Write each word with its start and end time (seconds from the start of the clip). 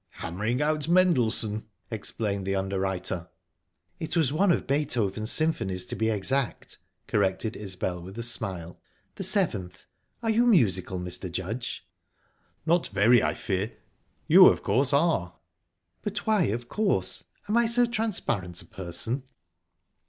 "Hammering 0.15 0.63
out 0.63 0.89
Mendelssohn," 0.89 1.67
explained 1.91 2.43
the 2.47 2.55
underwriter. 2.55 3.29
"It 3.99 4.17
was 4.17 4.33
one 4.33 4.51
of 4.51 4.65
Beethoven's 4.65 5.29
Symphonies, 5.31 5.85
to 5.85 5.95
be 5.95 6.09
exact," 6.09 6.79
corrected 7.05 7.55
Isbel, 7.55 8.01
with 8.01 8.17
a 8.17 8.23
smile. 8.23 8.81
"The 9.13 9.23
Seventh. 9.23 9.85
Are 10.23 10.31
you 10.31 10.47
musical, 10.47 10.97
Mr. 10.97 11.31
Judge?" 11.31 11.87
"Not 12.65 12.87
very, 12.87 13.21
I 13.21 13.35
fear. 13.35 13.73
You, 14.25 14.47
of 14.47 14.63
course, 14.63 14.91
are?" 14.91 15.35
"But 16.01 16.25
why 16.25 16.45
'of 16.45 16.67
course'? 16.67 17.25
Am 17.47 17.55
I 17.55 17.67
so 17.67 17.85
transparent 17.85 18.59
a 18.63 18.65
person?" 18.65 19.21